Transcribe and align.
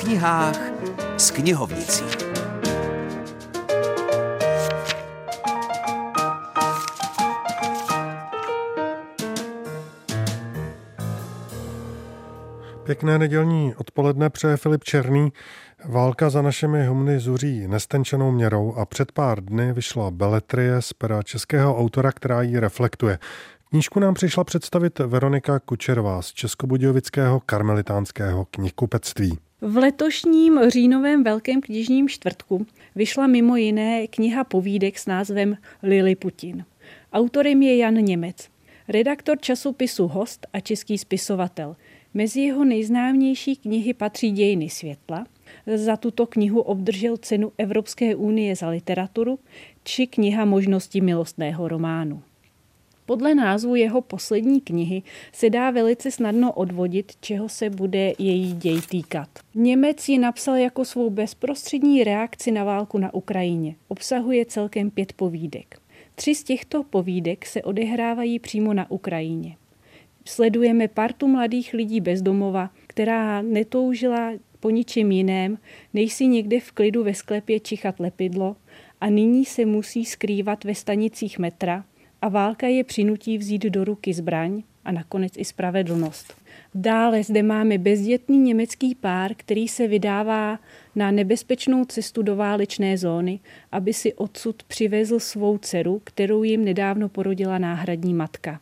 knihách 0.00 0.58
s 1.16 1.30
knihovnicí. 1.30 2.04
Pěkné 12.82 13.18
nedělní 13.18 13.74
odpoledne 13.74 14.30
přeje 14.30 14.56
Filip 14.56 14.84
Černý. 14.84 15.32
Válka 15.84 16.30
za 16.30 16.42
našimi 16.42 16.86
humny 16.86 17.18
zuří 17.18 17.68
nestenčenou 17.68 18.32
měrou 18.32 18.74
a 18.74 18.86
před 18.86 19.12
pár 19.12 19.44
dny 19.44 19.72
vyšla 19.72 20.10
beletrie 20.10 20.82
z 20.82 20.92
pera 20.92 21.22
českého 21.22 21.78
autora, 21.78 22.12
která 22.12 22.42
ji 22.42 22.58
reflektuje. 22.58 23.18
Knížku 23.68 24.00
nám 24.00 24.14
přišla 24.14 24.44
představit 24.44 24.98
Veronika 24.98 25.58
Kučerová 25.58 26.22
z 26.22 26.32
Českobudějovického 26.32 27.40
karmelitánského 27.40 28.44
knihkupectví. 28.44 29.45
V 29.60 29.76
letošním 29.76 30.60
říjnovém 30.68 31.24
velkém 31.24 31.60
knižním 31.60 32.08
čtvrtku 32.08 32.66
vyšla 32.94 33.26
mimo 33.26 33.56
jiné 33.56 34.06
kniha 34.06 34.44
povídek 34.44 34.98
s 34.98 35.06
názvem 35.06 35.56
Lili 35.82 36.14
Putin. 36.14 36.64
Autorem 37.12 37.62
je 37.62 37.76
Jan 37.76 37.94
Němec, 37.94 38.48
redaktor 38.88 39.38
časopisu 39.40 40.06
Host 40.06 40.46
a 40.52 40.60
český 40.60 40.98
spisovatel. 40.98 41.76
Mezi 42.14 42.40
jeho 42.40 42.64
nejznámější 42.64 43.56
knihy 43.56 43.94
patří 43.94 44.30
Dějiny 44.30 44.70
světla. 44.70 45.26
Za 45.74 45.96
tuto 45.96 46.26
knihu 46.26 46.60
obdržel 46.60 47.16
cenu 47.16 47.52
Evropské 47.58 48.14
unie 48.14 48.56
za 48.56 48.68
literaturu 48.68 49.38
či 49.84 50.06
kniha 50.06 50.44
možnosti 50.44 51.00
milostného 51.00 51.68
románu. 51.68 52.22
Podle 53.06 53.34
názvu 53.34 53.74
jeho 53.74 54.00
poslední 54.00 54.60
knihy 54.60 55.02
se 55.32 55.50
dá 55.50 55.70
velice 55.70 56.10
snadno 56.10 56.52
odvodit, 56.52 57.12
čeho 57.20 57.48
se 57.48 57.70
bude 57.70 58.12
její 58.18 58.52
děj 58.52 58.80
týkat. 58.90 59.28
Němec 59.54 60.08
ji 60.08 60.18
napsal 60.18 60.56
jako 60.56 60.84
svou 60.84 61.10
bezprostřední 61.10 62.04
reakci 62.04 62.50
na 62.50 62.64
válku 62.64 62.98
na 62.98 63.14
Ukrajině. 63.14 63.74
Obsahuje 63.88 64.44
celkem 64.44 64.90
pět 64.90 65.12
povídek. 65.12 65.80
Tři 66.14 66.34
z 66.34 66.44
těchto 66.44 66.82
povídek 66.82 67.46
se 67.46 67.62
odehrávají 67.62 68.38
přímo 68.38 68.74
na 68.74 68.90
Ukrajině. 68.90 69.56
Sledujeme 70.24 70.88
partu 70.88 71.28
mladých 71.28 71.74
lidí 71.74 72.00
bez 72.00 72.22
domova, 72.22 72.70
která 72.86 73.42
netoužila 73.42 74.32
po 74.60 74.70
ničem 74.70 75.12
jiném, 75.12 75.58
než 75.94 76.12
si 76.12 76.26
někde 76.26 76.60
v 76.60 76.72
klidu 76.72 77.04
ve 77.04 77.14
sklepě 77.14 77.60
čichat 77.60 78.00
lepidlo 78.00 78.56
a 79.00 79.10
nyní 79.10 79.44
se 79.44 79.64
musí 79.66 80.04
skrývat 80.04 80.64
ve 80.64 80.74
stanicích 80.74 81.38
metra, 81.38 81.84
a 82.22 82.28
válka 82.28 82.66
je 82.66 82.84
přinutí 82.84 83.38
vzít 83.38 83.62
do 83.62 83.84
ruky 83.84 84.14
zbraň 84.14 84.62
a 84.84 84.92
nakonec 84.92 85.32
i 85.36 85.44
spravedlnost. 85.44 86.34
Dále 86.74 87.24
zde 87.24 87.42
máme 87.42 87.78
bezdětný 87.78 88.38
německý 88.38 88.94
pár, 88.94 89.34
který 89.36 89.68
se 89.68 89.88
vydává 89.88 90.58
na 90.94 91.10
nebezpečnou 91.10 91.84
cestu 91.84 92.22
do 92.22 92.36
válečné 92.36 92.98
zóny, 92.98 93.40
aby 93.72 93.92
si 93.92 94.14
odsud 94.14 94.62
přivezl 94.62 95.18
svou 95.18 95.58
dceru, 95.58 96.00
kterou 96.04 96.42
jim 96.42 96.64
nedávno 96.64 97.08
porodila 97.08 97.58
náhradní 97.58 98.14
matka. 98.14 98.60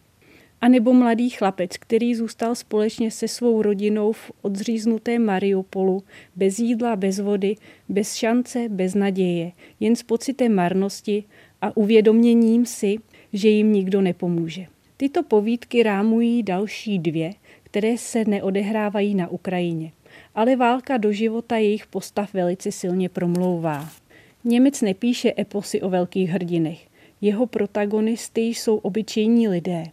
A 0.60 0.68
nebo 0.68 0.92
mladý 0.92 1.30
chlapec, 1.30 1.76
který 1.76 2.14
zůstal 2.14 2.54
společně 2.54 3.10
se 3.10 3.28
svou 3.28 3.62
rodinou 3.62 4.12
v 4.12 4.32
odříznutém 4.42 5.24
Mariupolu, 5.24 6.02
bez 6.36 6.58
jídla, 6.58 6.96
bez 6.96 7.18
vody, 7.18 7.56
bez 7.88 8.14
šance, 8.14 8.68
bez 8.68 8.94
naděje, 8.94 9.52
jen 9.80 9.96
s 9.96 10.02
pocitem 10.02 10.54
marnosti 10.54 11.24
a 11.62 11.76
uvědoměním 11.76 12.66
si, 12.66 12.96
že 13.34 13.48
jim 13.48 13.72
nikdo 13.72 14.00
nepomůže. 14.00 14.66
Tyto 14.96 15.22
povídky 15.22 15.82
rámují 15.82 16.42
další 16.42 16.98
dvě, 16.98 17.34
které 17.62 17.98
se 17.98 18.24
neodehrávají 18.24 19.14
na 19.14 19.28
Ukrajině. 19.28 19.92
Ale 20.34 20.56
válka 20.56 20.96
do 20.96 21.12
života 21.12 21.56
jejich 21.56 21.86
postav 21.86 22.34
velice 22.34 22.72
silně 22.72 23.08
promlouvá. 23.08 23.88
Němec 24.44 24.80
nepíše 24.82 25.32
eposy 25.38 25.80
o 25.80 25.88
velkých 25.88 26.30
hrdinech. 26.30 26.88
Jeho 27.20 27.46
protagonisty 27.46 28.40
jsou 28.40 28.76
obyčejní 28.76 29.48
lidé. 29.48 29.84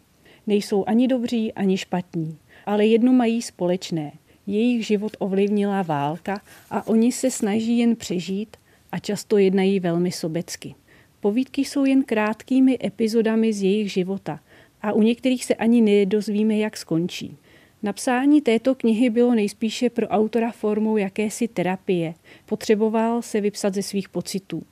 Nejsou 0.47 0.84
ani 0.88 1.07
dobří, 1.07 1.53
ani 1.53 1.78
špatní. 1.78 2.38
Ale 2.66 2.85
jedno 2.85 3.13
mají 3.13 3.41
společné. 3.41 4.12
Jejich 4.47 4.88
život 4.88 5.18
ovlivnila 5.19 5.81
válka 5.81 6.41
a 6.69 6.88
oni 6.88 7.12
se 7.12 7.31
snaží 7.31 7.78
jen 7.78 7.96
přežít 7.96 8.57
a 8.91 9.00
často 9.00 9.38
jednají 9.38 9.80
velmi 9.80 10.12
sobecky. 10.12 10.75
Povídky 11.22 11.66
jsou 11.66 11.86
jen 11.86 12.04
krátkými 12.04 12.78
epizodami 12.84 13.54
z 13.54 13.64
jejich 13.64 13.92
života 13.92 14.40
a 14.82 14.94
u 14.94 15.02
některých 15.02 15.46
se 15.46 15.56
ani 15.56 15.82
nedozvíme, 15.82 16.58
jak 16.58 16.78
skončí. 16.78 17.38
Napsání 17.84 18.42
této 18.42 18.76
knihy 18.76 19.09
bylo 19.09 19.36
nejspíše 19.36 19.90
pro 19.90 20.08
autora 20.08 20.52
formou 20.52 20.98
jakési 20.98 21.48
terapie. 21.48 22.14
Potřeboval 22.46 23.22
se 23.22 23.42
vypsat 23.42 23.74
ze 23.74 23.84
svých 23.84 24.10
pocitů. 24.10 24.64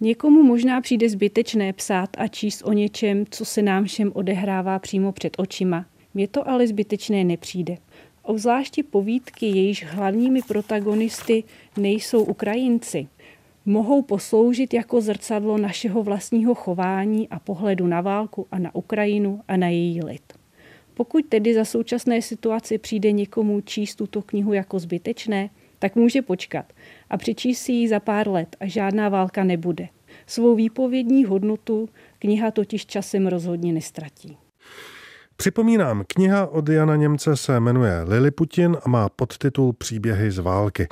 Někomu 0.00 0.42
možná 0.42 0.80
přijde 0.80 1.08
zbytečné 1.08 1.72
psát 1.72 2.10
a 2.18 2.28
číst 2.28 2.62
o 2.62 2.72
něčem, 2.72 3.24
co 3.30 3.44
se 3.44 3.62
nám 3.62 3.84
všem 3.84 4.12
odehrává 4.14 4.78
přímo 4.78 5.12
před 5.12 5.32
očima. 5.38 5.86
Mně 6.14 6.28
to 6.28 6.48
ale 6.48 6.66
zbytečné 6.66 7.24
nepřijde. 7.24 7.76
Obzvláště 8.22 8.82
povídky, 8.82 9.46
jejíž 9.46 9.84
hlavními 9.84 10.40
protagonisty 10.48 11.44
nejsou 11.76 12.24
Ukrajinci, 12.24 13.08
mohou 13.66 14.02
posloužit 14.02 14.74
jako 14.74 15.00
zrcadlo 15.00 15.58
našeho 15.58 16.02
vlastního 16.02 16.54
chování 16.54 17.28
a 17.28 17.38
pohledu 17.38 17.86
na 17.86 18.00
válku 18.00 18.46
a 18.50 18.58
na 18.58 18.74
Ukrajinu 18.74 19.40
a 19.48 19.56
na 19.56 19.68
její 19.68 20.04
lid. 20.04 20.32
Pokud 20.94 21.26
tedy 21.28 21.54
za 21.54 21.64
současné 21.64 22.22
situaci 22.22 22.78
přijde 22.78 23.12
někomu 23.12 23.60
číst 23.60 23.94
tuto 23.94 24.22
knihu 24.22 24.52
jako 24.52 24.78
zbytečné, 24.78 25.50
tak 25.78 25.96
může 25.96 26.22
počkat 26.22 26.72
a 27.10 27.16
přečíst 27.16 27.58
si 27.58 27.72
ji 27.72 27.88
za 27.88 28.00
pár 28.00 28.28
let 28.28 28.56
a 28.60 28.66
žádná 28.66 29.08
válka 29.08 29.44
nebude. 29.44 29.88
Svou 30.26 30.54
výpovědní 30.54 31.24
hodnotu 31.24 31.88
kniha 32.18 32.50
totiž 32.50 32.86
časem 32.86 33.26
rozhodně 33.26 33.72
nestratí. 33.72 34.36
Připomínám, 35.36 36.04
kniha 36.06 36.46
od 36.46 36.68
Jana 36.68 36.96
Němce 36.96 37.36
se 37.36 37.60
jmenuje 37.60 38.02
Lili 38.02 38.30
Putin 38.30 38.76
a 38.84 38.88
má 38.88 39.08
podtitul 39.08 39.72
Příběhy 39.72 40.30
z 40.30 40.38
války. 40.38 40.88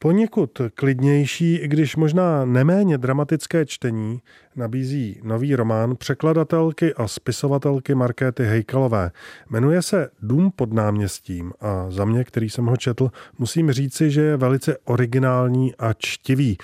Poněkud 0.00 0.60
klidnější, 0.74 1.54
i 1.54 1.68
když 1.68 1.96
možná 1.96 2.44
neméně 2.44 2.98
dramatické 2.98 3.66
čtení, 3.66 4.22
nabízí 4.56 5.20
nový 5.24 5.56
román 5.56 5.96
překladatelky 5.96 6.94
a 6.94 7.08
spisovatelky 7.08 7.94
Markéty 7.94 8.44
Hejkalové. 8.44 9.10
Jmenuje 9.50 9.82
se 9.82 10.10
Dům 10.22 10.50
pod 10.56 10.72
náměstím 10.72 11.52
a 11.60 11.90
za 11.90 12.04
mě, 12.04 12.24
který 12.24 12.50
jsem 12.50 12.66
ho 12.66 12.76
četl, 12.76 13.10
musím 13.38 13.72
říci, 13.72 14.10
že 14.10 14.20
je 14.20 14.36
velice 14.36 14.76
originální 14.84 15.74
a 15.74 15.92
čtivý. 15.92 16.58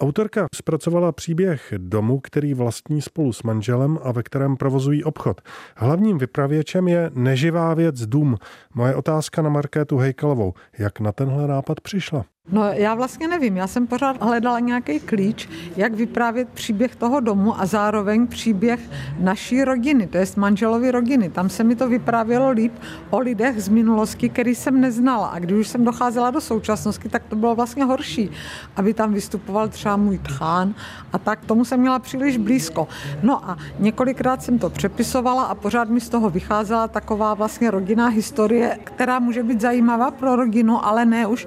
Autorka 0.00 0.46
zpracovala 0.54 1.12
příběh 1.12 1.74
domu, 1.78 2.20
který 2.20 2.54
vlastní 2.54 3.02
spolu 3.02 3.32
s 3.32 3.42
manželem 3.42 3.98
a 4.02 4.12
ve 4.12 4.22
kterém 4.22 4.56
provozují 4.56 5.04
obchod. 5.04 5.40
Hlavním 5.76 6.18
vypravěčem 6.18 6.88
je 6.88 7.10
neživá 7.14 7.74
věc 7.74 8.06
dům. 8.06 8.36
Moje 8.74 8.94
otázka 8.94 9.42
na 9.42 9.50
Markétu 9.50 9.96
Hejkalovou. 9.96 10.54
Jak 10.78 11.00
na 11.00 11.12
tenhle 11.12 11.46
nápad 11.46 11.80
přišla? 11.80 12.24
No 12.52 12.64
já 12.64 12.94
vlastně 12.94 13.28
nevím, 13.28 13.56
já 13.56 13.66
jsem 13.66 13.86
pořád 13.86 14.22
hledala 14.22 14.60
nějaký 14.60 15.00
klíč, 15.00 15.48
jak 15.76 15.94
vyprávět 15.94 16.48
příběh 16.48 16.96
toho 16.96 17.20
domu 17.20 17.60
a 17.60 17.66
zároveň 17.66 18.26
příběh 18.26 18.80
naší 19.18 19.64
rodiny, 19.64 20.06
to 20.06 20.18
je 20.18 20.26
manželovy 20.36 20.90
rodiny. 20.90 21.30
Tam 21.30 21.48
se 21.48 21.64
mi 21.64 21.76
to 21.76 21.88
vyprávělo 21.88 22.50
líp 22.50 22.72
o 23.10 23.18
lidech 23.18 23.62
z 23.62 23.68
minulosti, 23.68 24.28
který 24.28 24.54
jsem 24.54 24.80
neznala. 24.80 25.26
A 25.26 25.38
když 25.38 25.58
už 25.58 25.68
jsem 25.68 25.84
docházela 25.84 26.30
do 26.30 26.40
současnosti, 26.40 27.08
tak 27.08 27.22
to 27.28 27.36
bylo 27.36 27.54
vlastně 27.54 27.84
horší, 27.84 28.30
aby 28.76 28.94
tam 28.94 29.14
vystupoval 29.14 29.68
třeba 29.68 29.96
můj 29.96 30.18
tchán 30.18 30.74
a 31.12 31.18
tak 31.18 31.44
tomu 31.44 31.64
jsem 31.64 31.80
měla 31.80 31.98
příliš 31.98 32.36
blízko. 32.36 32.88
No 33.22 33.50
a 33.50 33.58
několikrát 33.78 34.42
jsem 34.42 34.58
to 34.58 34.70
přepisovala 34.70 35.42
a 35.42 35.54
pořád 35.54 35.88
mi 35.88 36.00
z 36.00 36.08
toho 36.08 36.30
vycházela 36.30 36.88
taková 36.88 37.34
vlastně 37.34 37.70
rodinná 37.70 38.08
historie, 38.08 38.78
která 38.84 39.18
může 39.18 39.42
být 39.42 39.60
zajímavá 39.60 40.10
pro 40.10 40.36
rodinu, 40.36 40.86
ale 40.86 41.04
ne 41.04 41.26
už 41.26 41.46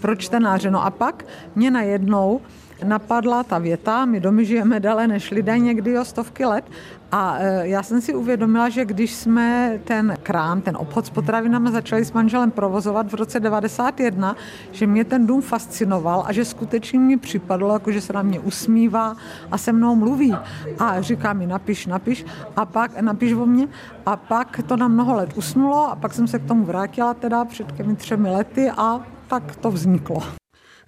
pro 0.00 0.16
čtenáře. 0.34 0.70
No 0.70 0.84
a 0.84 0.90
pak 0.90 1.24
mě 1.54 1.70
najednou 1.70 2.40
napadla 2.84 3.42
ta 3.42 3.58
věta, 3.58 4.04
my 4.04 4.20
domy 4.20 4.44
žijeme 4.44 4.80
déle 4.80 5.06
než 5.06 5.30
lidé 5.30 5.58
někdy 5.58 5.98
o 5.98 6.04
stovky 6.04 6.44
let 6.44 6.64
a 7.12 7.36
e, 7.38 7.68
já 7.68 7.82
jsem 7.82 8.00
si 8.00 8.14
uvědomila, 8.14 8.68
že 8.68 8.84
když 8.84 9.14
jsme 9.14 9.78
ten 9.84 10.16
krám, 10.22 10.60
ten 10.60 10.76
obchod 10.76 11.06
s 11.06 11.10
potravinami 11.10 11.70
začali 11.70 12.04
s 12.04 12.12
manželem 12.12 12.50
provozovat 12.50 13.12
v 13.12 13.14
roce 13.14 13.40
91, 13.40 14.36
že 14.72 14.86
mě 14.86 15.04
ten 15.04 15.26
dům 15.26 15.42
fascinoval 15.42 16.24
a 16.26 16.32
že 16.32 16.44
skutečně 16.44 16.98
mi 16.98 17.16
připadlo, 17.16 17.72
jako 17.72 17.92
že 17.92 18.00
se 18.00 18.12
na 18.12 18.22
mě 18.22 18.40
usmívá 18.40 19.16
a 19.50 19.58
se 19.58 19.72
mnou 19.72 19.94
mluví. 19.94 20.34
A 20.78 21.00
říká 21.00 21.32
mi, 21.32 21.46
napiš, 21.46 21.86
napiš 21.86 22.26
a 22.56 22.64
pak 22.64 23.00
napiš 23.00 23.32
o 23.32 23.46
mě 23.46 23.68
a 24.06 24.16
pak 24.16 24.60
to 24.66 24.76
na 24.76 24.88
mnoho 24.88 25.14
let 25.14 25.30
usnulo 25.34 25.90
a 25.90 25.96
pak 25.96 26.14
jsem 26.14 26.26
se 26.26 26.38
k 26.38 26.44
tomu 26.44 26.64
vrátila 26.64 27.14
teda 27.14 27.44
před 27.44 27.72
těmi 27.72 27.96
třemi 27.96 28.30
lety 28.30 28.70
a 28.76 29.13
tak 29.40 29.56
to 29.56 29.70
vzniklo. 29.70 30.22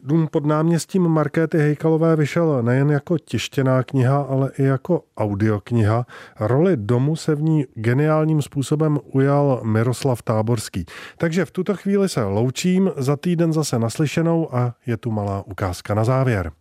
Dům 0.02 0.28
pod 0.32 0.46
náměstím 0.46 1.02
Markéty 1.08 1.58
Hejkalové 1.58 2.16
vyšel 2.16 2.62
nejen 2.62 2.90
jako 2.90 3.18
tištěná 3.18 3.82
kniha, 3.82 4.22
ale 4.22 4.50
i 4.58 4.62
jako 4.62 5.04
audiokniha. 5.16 6.06
Roli 6.40 6.76
domu 6.76 7.16
se 7.16 7.34
v 7.34 7.42
ní 7.42 7.64
geniálním 7.74 8.42
způsobem 8.42 8.98
ujal 9.04 9.60
Miroslav 9.64 10.22
Táborský. 10.22 10.84
Takže 11.18 11.44
v 11.44 11.50
tuto 11.50 11.76
chvíli 11.76 12.08
se 12.08 12.24
loučím, 12.24 12.90
za 12.96 13.16
týden 13.16 13.52
zase 13.52 13.78
naslyšenou 13.78 14.54
a 14.54 14.74
je 14.86 14.96
tu 14.96 15.10
malá 15.10 15.46
ukázka 15.46 15.94
na 15.94 16.04
závěr. 16.04 16.52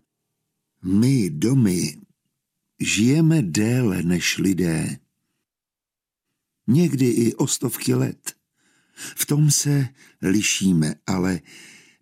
My 0.84 1.30
domy 1.30 1.82
žijeme 2.80 3.42
déle 3.42 4.04
než 4.04 4.38
lidé. 4.38 4.88
Někdy 6.68 7.06
i 7.06 7.36
o 7.36 7.48
stovky 7.48 7.94
let. 7.94 8.34
V 8.96 9.26
tom 9.26 9.52
se 9.52 9.88
lišíme, 10.22 10.96
ale 11.08 11.40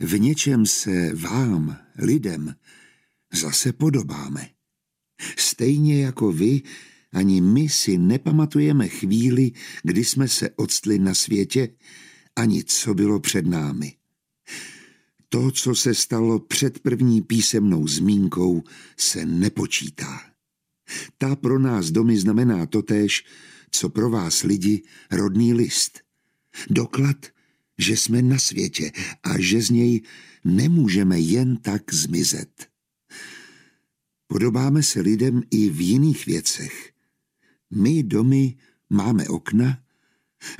v 0.03 0.19
něčem 0.19 0.65
se 0.65 1.15
vám, 1.15 1.77
lidem, 1.97 2.55
zase 3.33 3.73
podobáme. 3.73 4.49
Stejně 5.37 6.03
jako 6.03 6.31
vy, 6.31 6.61
ani 7.13 7.41
my 7.41 7.69
si 7.69 7.97
nepamatujeme 7.97 8.87
chvíli, 8.87 9.51
kdy 9.83 10.05
jsme 10.05 10.27
se 10.27 10.49
odstli 10.49 10.99
na 10.99 11.13
světě, 11.13 11.69
ani 12.35 12.63
co 12.63 12.93
bylo 12.93 13.19
před 13.19 13.47
námi. 13.47 13.95
To, 15.29 15.51
co 15.51 15.75
se 15.75 15.95
stalo 15.95 16.39
před 16.39 16.79
první 16.79 17.21
písemnou 17.21 17.87
zmínkou, 17.87 18.63
se 18.97 19.25
nepočítá. 19.25 20.21
Ta 21.17 21.35
pro 21.35 21.59
nás 21.59 21.91
domy 21.91 22.17
znamená 22.17 22.65
totéž, 22.65 23.25
co 23.71 23.89
pro 23.89 24.09
vás 24.09 24.43
lidi 24.43 24.83
rodný 25.11 25.53
list. 25.53 25.99
Doklad, 26.69 27.32
že 27.77 27.97
jsme 27.97 28.21
na 28.21 28.39
světě 28.39 28.91
a 29.23 29.39
že 29.39 29.61
z 29.61 29.69
něj 29.69 30.01
nemůžeme 30.43 31.19
jen 31.19 31.57
tak 31.57 31.93
zmizet. 31.93 32.67
Podobáme 34.27 34.83
se 34.83 35.01
lidem 35.01 35.41
i 35.51 35.69
v 35.69 35.81
jiných 35.81 36.25
věcech. 36.25 36.93
My 37.71 38.03
domy 38.03 38.57
máme 38.89 39.27
okna 39.27 39.83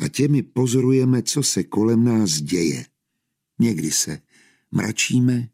a 0.04 0.07
těmi 0.07 0.44
pozorujeme, 0.44 1.24
co 1.24 1.44
se 1.44 1.63
kolem 1.63 2.04
nás 2.04 2.31
děje. 2.31 2.86
Někdy 3.59 3.92
se 3.92 4.21
mračíme 4.71 5.50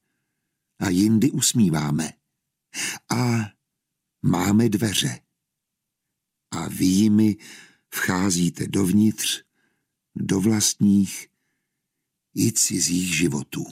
a 0.80 0.90
jindy 0.90 1.32
usmíváme. 1.32 2.14
A 3.10 3.52
máme 4.22 4.70
dveře. 4.70 5.20
A 6.52 6.68
vy 6.68 6.86
jimi 6.86 7.38
vcházíte 7.90 8.68
dovnitř, 8.68 9.44
do 10.16 10.40
vlastních 10.40 11.28
i 12.42 12.52
cizích 12.52 13.16
životů. 13.16 13.66